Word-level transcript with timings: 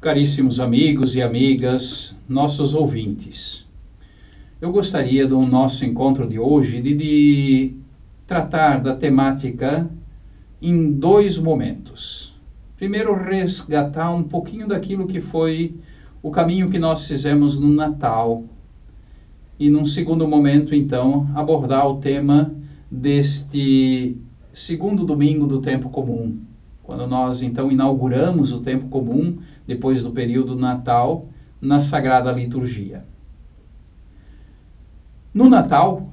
Caríssimos 0.00 0.60
amigos 0.60 1.16
e 1.16 1.22
amigas, 1.22 2.14
nossos 2.28 2.72
ouvintes, 2.72 3.66
eu 4.60 4.70
gostaria 4.70 5.26
do 5.26 5.40
nosso 5.40 5.84
encontro 5.84 6.28
de 6.28 6.38
hoje 6.38 6.80
de, 6.80 6.94
de 6.94 7.74
tratar 8.24 8.80
da 8.80 8.94
temática 8.94 9.90
em 10.62 10.92
dois 10.92 11.36
momentos. 11.36 12.32
Primeiro, 12.76 13.12
resgatar 13.12 14.12
um 14.12 14.22
pouquinho 14.22 14.68
daquilo 14.68 15.08
que 15.08 15.20
foi 15.20 15.74
o 16.22 16.30
caminho 16.30 16.70
que 16.70 16.78
nós 16.78 17.08
fizemos 17.08 17.58
no 17.58 17.68
Natal. 17.68 18.44
E 19.58 19.68
num 19.68 19.84
segundo 19.84 20.28
momento, 20.28 20.76
então, 20.76 21.28
abordar 21.34 21.88
o 21.88 21.96
tema 21.96 22.54
deste 22.88 24.16
segundo 24.52 25.04
domingo 25.04 25.44
do 25.44 25.60
tempo 25.60 25.90
comum, 25.90 26.38
quando 26.88 27.06
nós 27.06 27.42
então 27.42 27.70
inauguramos 27.70 28.50
o 28.50 28.60
tempo 28.60 28.88
comum 28.88 29.36
depois 29.66 30.02
do 30.02 30.10
período 30.10 30.56
natal 30.56 31.26
na 31.60 31.80
sagrada 31.80 32.32
liturgia. 32.32 33.04
No 35.34 35.50
Natal, 35.50 36.08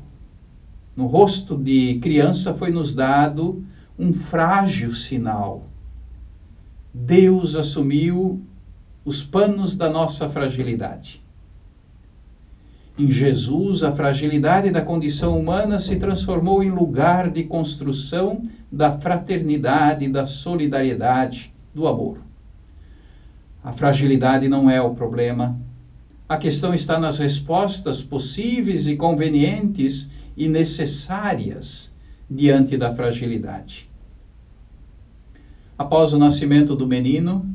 no 0.94 1.06
rosto 1.06 1.56
de 1.56 1.98
criança 2.00 2.54
foi 2.54 2.72
nos 2.72 2.94
dado 2.94 3.64
um 3.98 4.12
frágil 4.12 4.92
sinal. 4.92 5.64
Deus 6.94 7.56
assumiu 7.56 8.42
os 9.06 9.24
panos 9.24 9.78
da 9.78 9.90
nossa 9.90 10.28
fragilidade. 10.28 11.25
Em 12.98 13.12
Jesus, 13.12 13.84
a 13.84 13.92
fragilidade 13.92 14.70
da 14.70 14.82
condição 14.82 15.38
humana 15.38 15.80
se 15.80 15.98
transformou 15.98 16.64
em 16.64 16.70
lugar 16.70 17.30
de 17.30 17.44
construção 17.44 18.44
da 18.72 18.98
fraternidade, 18.98 20.08
da 20.08 20.26
solidariedade, 20.26 21.54
do 21.74 21.88
amor. 21.88 22.20
A 23.62 23.74
fragilidade 23.74 24.48
não 24.48 24.70
é 24.70 24.82
o 24.82 24.96
problema. 24.96 25.60
A 26.28 26.38
questão 26.38 26.74
está 26.74 26.98
nas 26.98 27.20
respostas 27.20 28.02
possíveis 28.02 28.88
e 28.88 28.96
convenientes 28.96 30.10
e 30.38 30.48
necessárias 30.48 31.94
diante 32.30 32.78
da 32.78 32.94
fragilidade. 32.94 33.90
Após 35.78 36.14
o 36.14 36.18
nascimento 36.18 36.76
do 36.76 36.88
menino, 36.88 37.55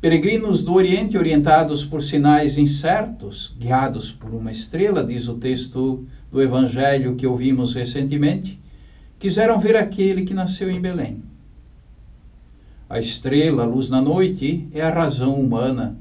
Peregrinos 0.00 0.62
do 0.62 0.72
Oriente, 0.72 1.18
orientados 1.18 1.84
por 1.84 2.02
sinais 2.02 2.56
incertos, 2.56 3.54
guiados 3.58 4.10
por 4.10 4.32
uma 4.32 4.50
estrela, 4.50 5.04
diz 5.04 5.28
o 5.28 5.34
texto 5.34 6.06
do 6.32 6.40
Evangelho 6.40 7.16
que 7.16 7.26
ouvimos 7.26 7.74
recentemente, 7.74 8.58
quiseram 9.18 9.58
ver 9.58 9.76
aquele 9.76 10.24
que 10.24 10.32
nasceu 10.32 10.70
em 10.70 10.80
Belém. 10.80 11.22
A 12.88 12.98
estrela, 12.98 13.64
a 13.64 13.66
luz 13.66 13.90
na 13.90 14.00
noite, 14.00 14.66
é 14.72 14.80
a 14.80 14.88
razão 14.88 15.34
humana, 15.34 15.98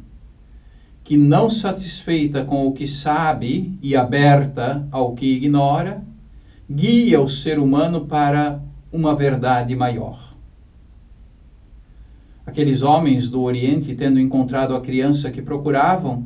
que, 1.04 1.18
não 1.18 1.50
satisfeita 1.50 2.46
com 2.46 2.66
o 2.68 2.72
que 2.72 2.88
sabe 2.88 3.78
e 3.82 3.98
aberta 3.98 4.88
ao 4.92 5.14
que 5.14 5.26
ignora, 5.26 6.02
guia 6.72 7.20
o 7.20 7.28
ser 7.28 7.60
humano 7.60 8.06
para 8.06 8.62
uma 8.94 9.14
verdade 9.14 9.76
maior. 9.76 10.29
Aqueles 12.50 12.82
homens 12.82 13.30
do 13.30 13.44
Oriente, 13.44 13.94
tendo 13.94 14.20
encontrado 14.20 14.76
a 14.76 14.82
criança 14.82 15.30
que 15.30 15.40
procuravam, 15.40 16.26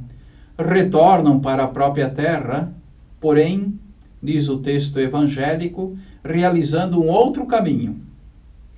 retornam 0.57 1.37
para 1.41 1.65
a 1.65 1.67
própria 1.67 2.09
terra, 2.09 2.73
porém, 3.19 3.77
diz 4.21 4.47
o 4.47 4.59
texto 4.59 5.01
evangélico, 5.01 5.97
realizando 6.23 6.97
um 6.97 7.09
outro 7.09 7.45
caminho. 7.45 7.99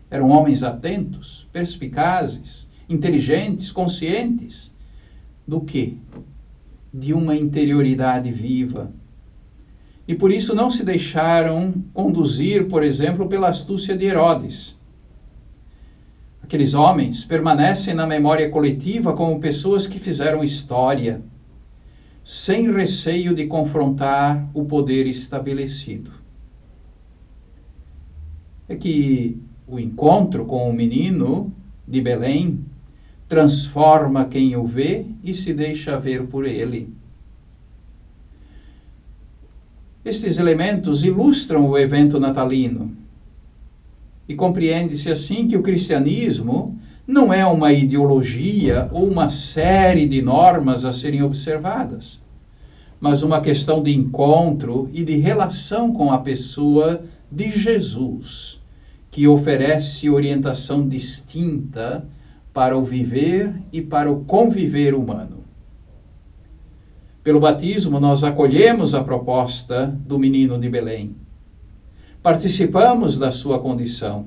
Eram 0.09 0.29
homens 0.29 0.63
atentos, 0.63 1.47
perspicazes, 1.53 2.67
inteligentes, 2.89 3.71
conscientes 3.71 4.73
do 5.47 5.61
que? 5.61 5.99
De 6.91 7.13
uma 7.13 7.35
interioridade 7.35 8.31
viva. 8.31 8.91
E 10.07 10.15
por 10.15 10.31
isso 10.31 10.55
não 10.55 10.71
se 10.71 10.83
deixaram 10.83 11.75
conduzir, 11.93 12.67
por 12.67 12.81
exemplo, 12.81 13.29
pela 13.29 13.49
astúcia 13.49 13.95
de 13.95 14.05
Herodes 14.05 14.83
Aqueles 16.45 16.75
homens 16.75 17.25
permanecem 17.25 17.95
na 17.95 18.05
memória 18.05 18.51
coletiva 18.51 19.15
como 19.15 19.39
pessoas 19.39 19.87
que 19.87 19.97
fizeram 19.97 20.43
história, 20.43 21.23
sem 22.23 22.71
receio 22.71 23.33
de 23.33 23.47
confrontar 23.47 24.47
o 24.53 24.63
poder 24.63 25.07
estabelecido. 25.07 26.11
É 28.69 28.75
que 28.75 29.39
o 29.67 29.79
encontro 29.79 30.45
com 30.45 30.69
o 30.69 30.73
menino 30.73 31.51
de 31.87 31.99
Belém 31.99 32.63
transforma 33.27 34.27
quem 34.27 34.55
o 34.55 34.67
vê 34.67 35.03
e 35.23 35.33
se 35.33 35.51
deixa 35.51 35.97
ver 35.97 36.27
por 36.27 36.45
ele. 36.45 36.93
Estes 40.05 40.37
elementos 40.37 41.03
ilustram 41.03 41.67
o 41.67 41.75
evento 41.75 42.19
natalino 42.19 43.04
e 44.27 44.35
compreende-se 44.35 45.11
assim 45.11 45.47
que 45.47 45.55
o 45.55 45.61
cristianismo 45.61 46.77
não 47.07 47.31
é 47.31 47.45
uma 47.45 47.71
ideologia 47.71 48.89
ou 48.91 49.07
uma 49.07 49.29
série 49.29 50.07
de 50.07 50.21
normas 50.21 50.85
a 50.85 50.91
serem 50.91 51.21
observadas, 51.21 52.19
mas 52.99 53.21
uma 53.21 53.41
questão 53.41 53.83
de 53.83 53.95
encontro 53.95 54.89
e 54.91 55.03
de 55.03 55.15
relação 55.17 55.93
com 55.93 56.11
a 56.11 56.17
pessoa 56.17 57.03
de 57.31 57.51
Jesus, 57.51 58.59
que 59.11 59.27
oferece 59.27 60.09
orientação 60.09 60.87
distinta 60.87 62.05
para 62.51 62.75
o 62.77 62.83
viver 62.83 63.53
e 63.71 63.81
para 63.81 64.11
o 64.11 64.23
conviver 64.25 64.95
humano. 64.95 65.43
Pelo 67.23 67.39
batismo, 67.39 67.99
nós 67.99 68.23
acolhemos 68.23 68.95
a 68.95 69.03
proposta 69.03 69.87
do 70.05 70.17
menino 70.17 70.59
de 70.59 70.69
Belém 70.69 71.24
participamos 72.25 73.19
da 73.19 73.29
sua 73.29 73.59
condição. 73.59 74.25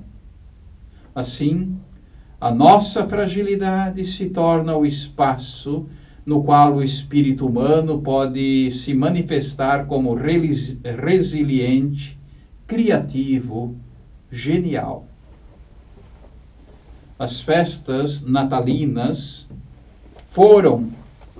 Assim, 1.13 1.77
a 2.41 2.49
nossa 2.49 3.09
fragilidade 3.09 4.05
se 4.05 4.31
torna 4.31 4.77
o 4.77 4.87
espaço 4.87 5.85
no 6.25 6.45
qual 6.45 6.77
o 6.77 6.83
espírito 6.85 7.45
humano 7.45 8.01
pode 8.01 8.71
se 8.71 8.95
manifestar 8.95 9.87
como 9.87 10.15
resiliente, 10.15 12.17
criativo, 12.69 13.75
genial. 14.31 15.09
As 17.19 17.41
festas 17.41 18.25
natalinas 18.25 19.49
foram 20.31 20.89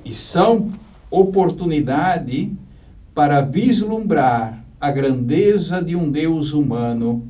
e 0.05 0.13
são 0.13 0.73
oportunidade 1.09 2.53
para 3.15 3.43
vislumbrar 3.43 4.58
a 4.81 4.91
grandeza 4.91 5.83
de 5.83 5.97
um 5.97 6.11
Deus 6.11 6.53
humano 6.53 7.29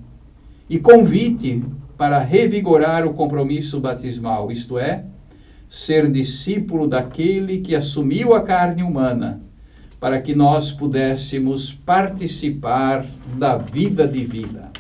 e 0.69 0.79
convite 0.79 1.65
para 1.97 2.19
revigorar 2.19 3.07
o 3.07 3.15
compromisso 3.15 3.81
batismal, 3.81 4.53
isto 4.53 4.79
é, 4.79 5.05
ser 5.69 6.11
discípulo 6.11 6.87
daquele 6.87 7.61
que 7.61 7.75
assumiu 7.75 8.35
a 8.35 8.43
carne 8.43 8.83
humana, 8.83 9.41
para 9.99 10.21
que 10.21 10.35
nós 10.35 10.71
pudéssemos 10.71 11.73
participar 11.73 13.05
da 13.37 13.57
vida 13.57 14.07
divina. 14.07 14.71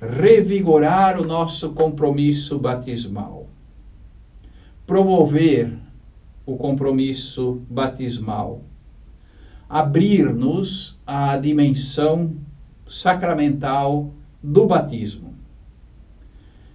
Revigorar 0.00 1.20
o 1.20 1.26
nosso 1.26 1.72
compromisso 1.72 2.58
batismal. 2.58 3.48
Promover 4.86 5.72
o 6.46 6.56
compromisso 6.56 7.60
batismal 7.68 8.62
abrir-nos 9.70 11.00
à 11.06 11.36
dimensão 11.36 12.34
sacramental 12.88 14.12
do 14.42 14.66
batismo. 14.66 15.32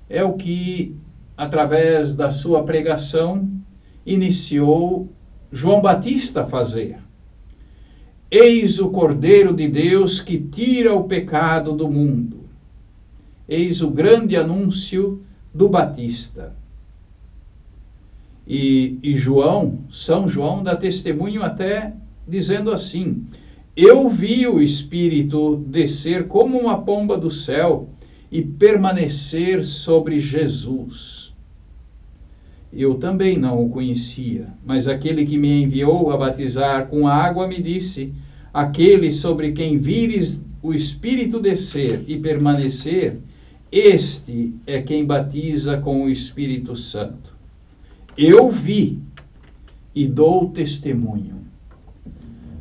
É 0.09 0.23
o 0.23 0.33
que, 0.33 0.95
através 1.35 2.13
da 2.13 2.31
sua 2.31 2.63
pregação, 2.63 3.51
iniciou 4.06 5.09
João 5.51 5.81
Batista 5.81 6.44
a 6.44 6.45
fazer. 6.45 6.97
Eis 8.31 8.80
o 8.80 8.89
Cordeiro 8.89 9.53
de 9.53 9.68
Deus 9.68 10.21
que 10.21 10.39
tira 10.39 10.95
o 10.95 11.03
pecado 11.03 11.74
do 11.74 11.89
mundo. 11.89 12.45
Eis 13.47 13.81
o 13.81 13.89
grande 13.89 14.38
anúncio 14.38 15.21
do 15.53 15.68
Batista. 15.68 16.56
E, 18.47 19.00
e 19.03 19.15
João, 19.18 19.80
São 19.92 20.27
João, 20.27 20.63
dá 20.63 20.75
testemunho 20.75 21.44
até 21.44 21.94
dizendo 22.27 22.72
assim: 22.72 23.25
Eu 23.75 24.10
vi 24.10 24.48
o 24.48 24.62
Espírito 24.62 25.56
descer 25.68 26.27
como 26.27 26.57
uma 26.57 26.81
pomba 26.81 27.18
do 27.18 27.30
céu 27.30 27.89
e 28.31 28.42
permanecer 28.42 29.63
sobre 29.63 30.19
Jesus. 30.19 31.33
Eu 32.74 32.95
também 32.95 33.38
não 33.38 33.63
o 33.63 33.69
conhecia, 33.69 34.50
mas 34.66 34.88
aquele 34.88 35.25
que 35.25 35.38
me 35.38 35.63
enviou 35.63 36.12
a 36.12 36.18
batizar 36.18 36.88
com 36.88 37.07
água 37.07 37.48
me 37.48 37.62
disse: 37.62 38.13
Aquele 38.54 39.13
sobre 39.13 39.54
quem 39.54 39.78
vires 39.78 40.44
o 40.62 40.74
Espírito 40.74 41.39
descer 41.39 42.04
e 42.07 42.18
permanecer, 42.18 43.19
este 43.71 44.54
é 44.66 44.81
quem 44.81 45.06
batiza 45.06 45.78
com 45.78 46.04
o 46.04 46.10
Espírito 46.10 46.75
Santo. 46.75 47.36
Eu 48.18 48.50
vi 48.50 49.00
e 49.94 50.07
dou 50.07 50.50
testemunho. 50.50 51.34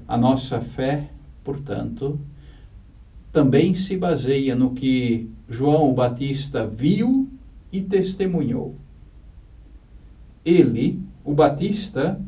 A 0.06 0.16
nossa 0.16 0.60
fé, 0.60 1.10
portanto, 1.42 2.18
também 3.32 3.74
se 3.74 3.96
baseia 3.96 4.54
no 4.54 4.70
que 4.70 5.28
João 5.48 5.92
Batista 5.92 6.66
viu 6.66 7.28
e 7.72 7.80
testemunhou. 7.80 8.74
Ele, 10.44 11.00
o 11.24 11.32
Batista, 11.32 12.20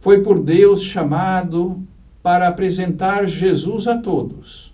foi 0.00 0.22
por 0.22 0.42
Deus 0.42 0.82
chamado 0.82 1.80
para 2.22 2.48
apresentar 2.48 3.26
Jesus 3.26 3.86
a 3.86 3.98
todos. 3.98 4.72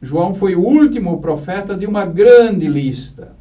João 0.00 0.34
foi 0.34 0.54
o 0.54 0.60
último 0.60 1.20
profeta 1.20 1.76
de 1.76 1.86
uma 1.86 2.04
grande 2.04 2.68
lista. 2.68 3.37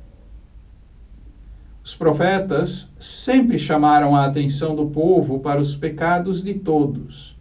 Os 1.87 1.95
profetas 1.95 2.91
sempre 2.99 3.57
chamaram 3.57 4.13
a 4.13 4.25
atenção 4.25 4.75
do 4.75 4.87
povo 4.87 5.39
para 5.39 5.57
os 5.57 5.73
pecados 5.73 6.43
de 6.43 6.53
todos. 6.53 7.39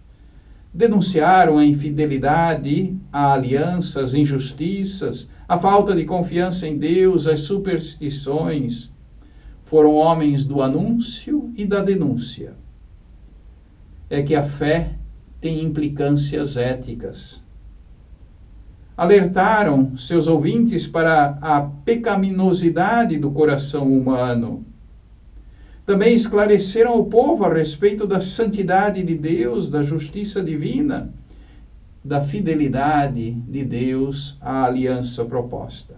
Denunciaram 0.72 1.58
a 1.58 1.66
infidelidade, 1.66 2.96
a 3.12 3.32
aliança, 3.32 4.00
as 4.00 4.14
injustiças, 4.14 5.28
a 5.48 5.58
falta 5.58 5.96
de 5.96 6.04
confiança 6.04 6.68
em 6.68 6.78
Deus, 6.78 7.26
as 7.26 7.40
superstições. 7.40 8.88
Foram 9.64 9.96
homens 9.96 10.44
do 10.44 10.62
anúncio 10.62 11.52
e 11.56 11.66
da 11.66 11.80
denúncia. 11.80 12.54
É 14.08 14.22
que 14.22 14.36
a 14.36 14.44
fé 14.44 14.92
tem 15.40 15.60
implicâncias 15.60 16.56
éticas 16.56 17.44
alertaram 18.96 19.96
seus 19.96 20.26
ouvintes 20.26 20.86
para 20.86 21.38
a 21.42 21.60
pecaminosidade 21.60 23.18
do 23.18 23.30
coração 23.30 23.92
humano. 23.92 24.64
Também 25.84 26.14
esclareceram 26.14 26.98
o 26.98 27.04
povo 27.04 27.44
a 27.44 27.52
respeito 27.52 28.06
da 28.06 28.20
santidade 28.20 29.02
de 29.02 29.14
Deus, 29.14 29.68
da 29.68 29.82
justiça 29.82 30.42
divina, 30.42 31.12
da 32.02 32.20
fidelidade 32.20 33.32
de 33.32 33.64
Deus 33.64 34.38
à 34.40 34.64
aliança 34.64 35.24
proposta. 35.24 35.94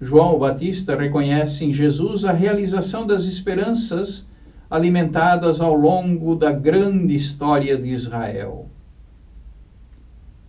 João 0.00 0.38
Batista 0.38 0.94
reconhece 0.94 1.64
em 1.64 1.72
Jesus 1.72 2.24
a 2.24 2.32
realização 2.32 3.06
das 3.06 3.24
esperanças 3.24 4.28
alimentadas 4.68 5.60
ao 5.60 5.74
longo 5.74 6.34
da 6.34 6.52
grande 6.52 7.14
história 7.14 7.76
de 7.76 7.88
Israel. 7.88 8.68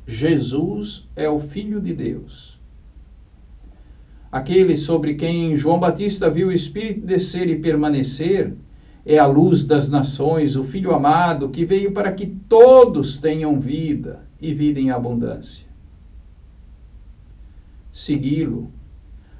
Jesus 0.07 1.07
é 1.15 1.27
o 1.27 1.39
Filho 1.39 1.81
de 1.81 1.93
Deus. 1.93 2.59
Aquele 4.31 4.77
sobre 4.77 5.15
quem 5.15 5.55
João 5.55 5.79
Batista 5.79 6.29
viu 6.29 6.49
o 6.49 6.51
Espírito 6.51 7.05
descer 7.05 7.49
e 7.49 7.57
permanecer 7.57 8.53
é 9.05 9.17
a 9.17 9.25
luz 9.25 9.63
das 9.63 9.87
nações, 9.89 10.55
o 10.55 10.63
Filho 10.63 10.93
amado, 10.93 11.49
que 11.49 11.63
veio 11.63 11.91
para 11.91 12.11
que 12.11 12.25
todos 12.25 13.17
tenham 13.17 13.59
vida 13.59 14.25
e 14.41 14.53
vida 14.53 14.79
em 14.79 14.89
abundância. 14.89 15.67
Segui-lo, 17.91 18.71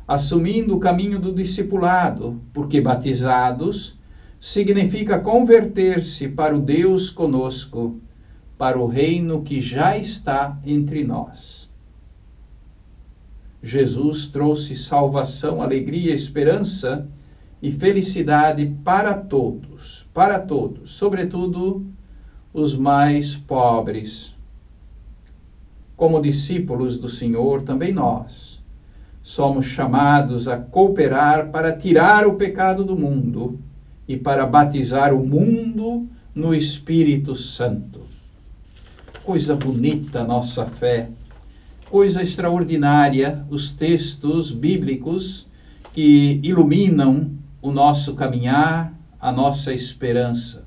assumindo 0.08 0.76
o 0.76 0.80
caminho 0.80 1.20
do 1.20 1.34
discipulado, 1.34 2.42
porque 2.54 2.80
batizados 2.80 4.00
significa 4.40 5.20
converter-se 5.20 6.30
para 6.30 6.56
o 6.56 6.62
Deus 6.62 7.10
conosco 7.10 8.00
para 8.58 8.80
o 8.80 8.88
reino 8.88 9.42
que 9.42 9.60
já 9.60 9.98
está 9.98 10.58
entre 10.66 11.04
nós. 11.04 11.70
Jesus 13.62 14.28
trouxe 14.28 14.76
salvação, 14.76 15.62
alegria, 15.62 16.14
esperança 16.14 17.08
e 17.62 17.72
felicidade 17.72 18.74
para 18.84 19.14
todos, 19.14 20.08
para 20.14 20.40
todos, 20.40 20.92
sobretudo 20.92 21.86
os 22.54 22.76
mais 22.76 23.36
pobres. 23.36 24.36
Como 25.98 26.22
discípulos 26.22 26.98
do 26.98 27.10
Senhor, 27.10 27.62
também 27.62 27.92
nós 27.92 28.64
somos 29.24 29.66
chamados 29.66 30.48
a 30.48 30.58
cooperar 30.58 31.50
para 31.50 31.76
tirar 31.76 32.28
o 32.28 32.36
pecado 32.36 32.86
do 32.86 32.96
mundo 32.96 33.60
e 34.08 34.16
para 34.16 34.46
batizar 34.46 35.14
o 35.14 35.26
mundo 35.26 36.08
no 36.34 36.54
Espírito 36.54 37.36
Santo 37.36 38.15
coisa 39.26 39.56
bonita 39.56 40.22
a 40.22 40.24
nossa 40.24 40.68
fé, 40.68 41.10
coisa 41.90 42.22
extraordinária 42.22 43.44
os 43.50 43.72
textos 43.72 44.52
bíblicos 44.52 45.48
que 45.94 46.40
iluminam 46.44 47.32
o 47.60 47.72
nosso 47.72 48.14
caminhar, 48.14 48.94
a 49.20 49.32
nossa 49.32 49.74
esperança. 49.74 50.64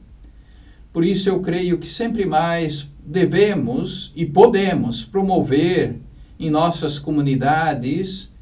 Por 0.92 1.04
isso 1.04 1.28
eu 1.28 1.40
creio 1.40 1.78
que 1.78 1.88
sempre 1.88 2.26
mais 2.26 2.92
devemos 3.06 4.12
e 4.16 4.26
podemos 4.26 5.04
promover 5.04 6.00
em 6.40 6.50
nossas 6.50 6.98
comunidades 6.98 8.34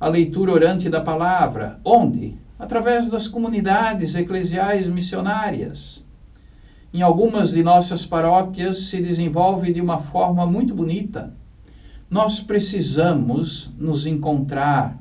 a 0.00 0.08
leitura 0.08 0.52
orante 0.52 0.88
da 0.88 1.02
palavra. 1.02 1.78
Onde? 1.84 2.34
Através 2.58 3.10
das 3.10 3.28
comunidades 3.28 4.14
eclesiais 4.14 4.88
missionárias 4.88 6.02
em 6.92 7.02
algumas 7.02 7.52
de 7.52 7.62
nossas 7.62 8.04
paróquias 8.04 8.78
se 8.86 9.00
desenvolve 9.00 9.72
de 9.72 9.80
uma 9.80 9.98
forma 9.98 10.44
muito 10.44 10.74
bonita. 10.74 11.32
Nós 12.10 12.40
precisamos 12.40 13.72
nos 13.78 14.06
encontrar, 14.06 14.98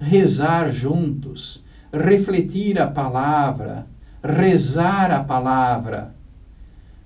rezar 0.00 0.72
juntos, 0.72 1.62
refletir 1.92 2.80
a 2.80 2.88
palavra, 2.88 3.86
rezar 4.22 5.12
a 5.12 5.22
palavra. 5.22 6.12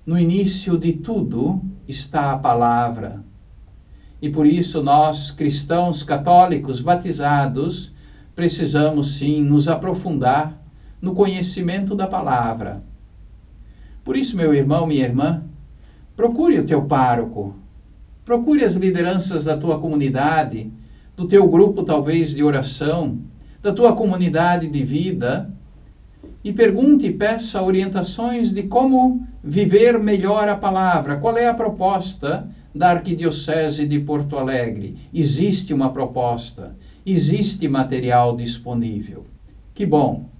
No 0.03 0.17
início 0.17 0.79
de 0.79 0.93
tudo 0.93 1.61
está 1.87 2.31
a 2.31 2.37
palavra. 2.37 3.23
E 4.19 4.29
por 4.29 4.47
isso 4.47 4.81
nós, 4.81 5.29
cristãos 5.29 6.01
católicos 6.01 6.81
batizados, 6.81 7.93
precisamos 8.33 9.17
sim 9.17 9.43
nos 9.43 9.67
aprofundar 9.67 10.59
no 10.99 11.13
conhecimento 11.13 11.93
da 11.93 12.07
palavra 12.07 12.81
por 14.03 14.17
isso, 14.17 14.35
meu 14.35 14.53
irmão, 14.53 14.85
minha 14.85 15.03
irmã, 15.03 15.43
procure 16.15 16.59
o 16.59 16.65
teu 16.65 16.83
pároco, 16.83 17.55
procure 18.25 18.63
as 18.63 18.73
lideranças 18.73 19.43
da 19.43 19.57
tua 19.57 19.79
comunidade, 19.79 20.71
do 21.15 21.27
teu 21.27 21.47
grupo 21.47 21.83
talvez 21.83 22.33
de 22.33 22.43
oração, 22.43 23.17
da 23.61 23.71
tua 23.71 23.95
comunidade 23.95 24.67
de 24.67 24.83
vida 24.83 25.49
e 26.43 26.51
pergunte 26.51 27.07
e 27.07 27.13
peça 27.13 27.61
orientações 27.61 28.51
de 28.51 28.63
como 28.63 29.25
viver 29.41 29.97
melhor 29.97 30.49
a 30.49 30.55
palavra. 30.55 31.17
Qual 31.17 31.37
é 31.37 31.47
a 31.47 31.53
proposta 31.53 32.49
da 32.75 32.89
Arquidiocese 32.89 33.87
de 33.87 33.99
Porto 33.99 34.37
Alegre? 34.37 34.97
Existe 35.13 35.73
uma 35.73 35.93
proposta, 35.93 36.75
existe 37.05 37.67
material 37.69 38.35
disponível. 38.35 39.25
Que 39.73 39.85
bom! 39.85 40.32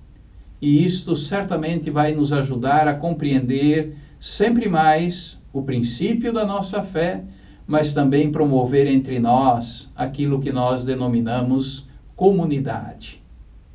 E 0.64 0.86
isto 0.86 1.14
certamente 1.14 1.92
vai 1.92 2.16
nos 2.16 2.32
ajudar 2.32 2.88
a 2.88 2.94
compreender 2.94 3.98
sempre 4.18 4.70
mais 4.70 5.44
o 5.52 5.62
princípio 5.62 6.32
da 6.32 6.46
nossa 6.46 6.82
fé, 6.82 7.22
mas 7.68 7.94
também 7.94 8.32
promover 8.32 8.88
entre 8.88 9.20
nós 9.20 9.92
aquilo 9.94 10.40
que 10.40 10.54
nós 10.54 10.86
denominamos 10.86 11.90
comunidade, 12.16 13.22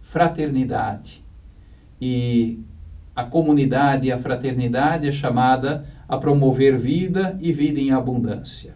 fraternidade. 0.00 1.22
E 2.00 2.58
a 3.14 3.22
comunidade 3.22 4.06
e 4.06 4.10
a 4.10 4.16
fraternidade 4.16 5.06
é 5.06 5.12
chamada 5.12 5.84
a 6.08 6.16
promover 6.16 6.78
vida 6.78 7.38
e 7.38 7.52
vida 7.52 7.78
em 7.78 7.90
abundância. 7.90 8.74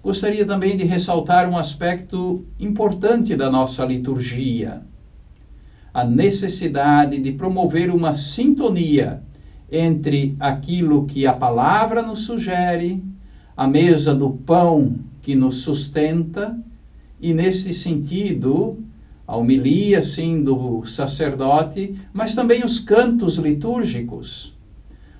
Gostaria 0.00 0.46
também 0.46 0.76
de 0.76 0.84
ressaltar 0.84 1.50
um 1.50 1.58
aspecto 1.58 2.46
importante 2.60 3.34
da 3.34 3.50
nossa 3.50 3.84
liturgia 3.84 4.84
a 5.92 6.04
necessidade 6.04 7.18
de 7.18 7.32
promover 7.32 7.90
uma 7.90 8.14
sintonia 8.14 9.22
entre 9.70 10.36
aquilo 10.40 11.06
que 11.06 11.26
a 11.26 11.32
palavra 11.32 12.02
nos 12.02 12.22
sugere, 12.22 13.02
a 13.56 13.66
mesa 13.66 14.14
do 14.14 14.30
pão 14.30 14.96
que 15.20 15.34
nos 15.34 15.58
sustenta, 15.58 16.58
e 17.20 17.32
nesse 17.32 17.72
sentido, 17.72 18.78
a 19.26 19.36
homilia, 19.36 20.02
sim, 20.02 20.42
do 20.42 20.84
sacerdote, 20.84 21.94
mas 22.12 22.34
também 22.34 22.64
os 22.64 22.80
cantos 22.80 23.36
litúrgicos. 23.36 24.56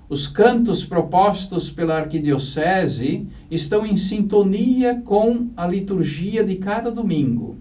Os 0.09 0.27
cantos 0.27 0.85
propostos 0.85 1.71
pela 1.71 1.97
arquidiocese 1.97 3.27
estão 3.51 3.87
em 3.87 3.97
sintonia 3.97 5.01
com 5.05 5.49
a 5.57 5.67
liturgia 5.67 6.45
de 6.45 6.57
cada 6.57 6.91
domingo. 6.91 7.57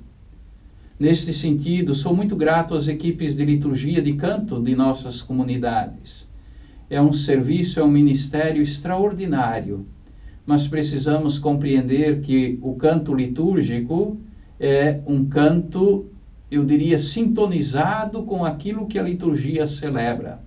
Neste 1.02 1.34
sentido, 1.34 1.96
sou 1.96 2.16
muito 2.16 2.36
grato 2.36 2.76
às 2.76 2.88
equipes 2.88 3.36
de 3.36 3.44
liturgia 3.44 4.04
de 4.04 4.14
canto 4.14 4.62
de 4.62 4.76
nossas 4.76 5.20
comunidades. 5.20 6.30
É 6.92 7.02
um 7.02 7.12
serviço, 7.12 7.80
é 7.80 7.84
um 7.84 7.90
ministério 7.90 8.62
extraordinário, 8.62 9.84
mas 10.46 10.68
precisamos 10.68 11.40
compreender 11.40 12.22
que 12.22 12.60
o 12.62 12.76
canto 12.76 13.16
litúrgico 13.16 14.20
é 14.60 15.02
um 15.08 15.26
canto 15.26 16.06
eu 16.52 16.64
diria, 16.64 17.00
sintonizado 17.00 18.22
com 18.22 18.46
aquilo 18.46 18.86
que 18.86 19.00
a 19.00 19.04
liturgia 19.04 19.66
celebra. 19.66 20.40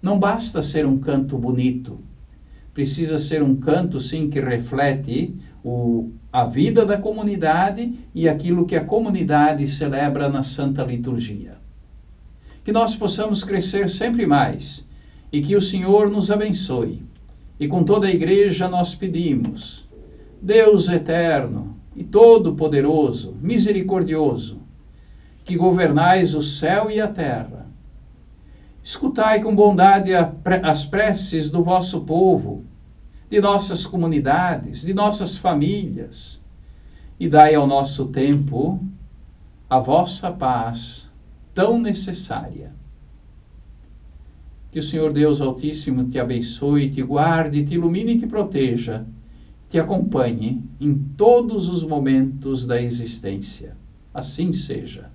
Não 0.00 0.18
basta 0.18 0.62
ser 0.62 0.86
um 0.86 0.96
canto 0.96 1.36
bonito, 1.36 1.98
precisa 2.72 3.18
ser 3.18 3.42
um 3.42 3.54
canto, 3.56 4.00
sim, 4.00 4.30
que 4.30 4.40
reflete 4.40 5.34
o, 5.64 6.12
a 6.30 6.44
vida 6.44 6.84
da 6.84 6.98
comunidade 6.98 7.98
e 8.14 8.28
aquilo 8.28 8.66
que 8.66 8.76
a 8.76 8.84
comunidade 8.84 9.66
celebra 9.66 10.28
na 10.28 10.42
Santa 10.42 10.84
Liturgia. 10.84 11.56
Que 12.62 12.70
nós 12.70 12.94
possamos 12.94 13.42
crescer 13.42 13.88
sempre 13.88 14.26
mais 14.26 14.86
e 15.32 15.40
que 15.40 15.56
o 15.56 15.62
Senhor 15.62 16.10
nos 16.10 16.30
abençoe. 16.30 17.02
E 17.58 17.66
com 17.66 17.82
toda 17.82 18.06
a 18.06 18.10
igreja 18.10 18.68
nós 18.68 18.94
pedimos, 18.94 19.88
Deus 20.42 20.88
eterno 20.88 21.76
e 21.96 22.04
todo-poderoso, 22.04 23.34
misericordioso, 23.40 24.60
que 25.44 25.56
governais 25.56 26.34
o 26.34 26.42
céu 26.42 26.90
e 26.90 27.00
a 27.00 27.06
terra, 27.06 27.66
escutai 28.82 29.40
com 29.40 29.54
bondade 29.54 30.10
as 30.62 30.84
preces 30.84 31.50
do 31.50 31.62
vosso 31.62 32.02
povo 32.02 32.64
de 33.30 33.40
nossas 33.40 33.86
comunidades, 33.86 34.82
de 34.82 34.94
nossas 34.94 35.36
famílias, 35.36 36.42
e 37.18 37.28
dai 37.28 37.54
ao 37.54 37.66
nosso 37.66 38.08
tempo 38.08 38.82
a 39.68 39.78
vossa 39.78 40.30
paz 40.30 41.10
tão 41.54 41.80
necessária. 41.80 42.72
Que 44.70 44.78
o 44.80 44.82
Senhor 44.82 45.12
Deus 45.12 45.40
Altíssimo 45.40 46.08
te 46.08 46.18
abençoe, 46.18 46.90
te 46.90 47.02
guarde, 47.02 47.64
te 47.64 47.74
ilumine 47.74 48.14
e 48.14 48.18
te 48.18 48.26
proteja, 48.26 49.06
te 49.70 49.78
acompanhe 49.78 50.62
em 50.80 50.94
todos 51.16 51.68
os 51.68 51.84
momentos 51.84 52.66
da 52.66 52.80
existência. 52.80 53.72
Assim 54.12 54.52
seja. 54.52 55.13